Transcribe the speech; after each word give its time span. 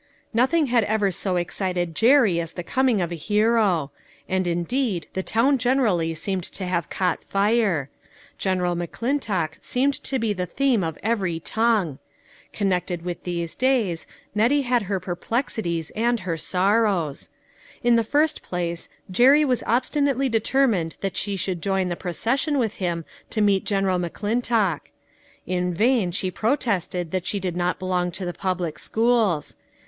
Nothing 0.33 0.65
had 0.65 0.83
ever 0.85 1.11
so 1.11 1.35
excited 1.35 1.93
Jerry 1.93 2.39
as 2.41 2.53
the 2.53 2.63
coming 2.63 3.01
of 3.01 3.11
the 3.11 3.15
hero; 3.15 3.91
and 4.27 4.47
indeed 4.47 5.05
the 5.13 5.21
town 5.21 5.59
gen 5.59 5.77
erally 5.77 6.17
seemed 6.17 6.43
to 6.45 6.65
have 6.65 6.89
caught 6.89 7.21
fire. 7.21 7.87
General 8.39 8.75
McClintock 8.75 9.63
seemed 9.63 9.93
to 10.03 10.17
be 10.17 10.33
the 10.33 10.47
theme 10.47 10.83
of 10.83 10.97
every 11.03 11.39
tongue. 11.39 11.99
Connected 12.51 13.03
with 13.03 13.25
these 13.25 13.53
days, 13.53 14.07
Nettie 14.33 14.63
THE 14.63 14.69
CROWNING 14.69 14.71
WONDER. 14.71 14.85
411 14.87 14.87
had 14.87 14.87
her 14.87 15.13
perplexities 15.79 15.91
and 15.91 16.19
her 16.21 16.35
sorrows. 16.35 17.29
In 17.83 17.95
the 17.95 18.03
first 18.03 18.41
place, 18.41 18.89
Jerry 19.11 19.45
was 19.45 19.61
obstinately 19.67 20.27
determined 20.29 20.95
that 21.01 21.15
she 21.15 21.35
should 21.35 21.61
join 21.61 21.89
the 21.89 21.95
procession 21.95 22.57
with 22.57 22.77
him 22.81 23.05
to 23.29 23.39
meet 23.39 23.65
General 23.65 23.99
McClintock. 23.99 24.79
In 25.45 25.71
vain 25.71 26.09
she 26.09 26.31
protested 26.31 27.11
that 27.11 27.27
she 27.27 27.39
did 27.39 27.55
not 27.55 27.77
belong 27.77 28.09
to 28.13 28.25
the 28.25 28.33
public 28.33 28.79
schools. 28.79 29.55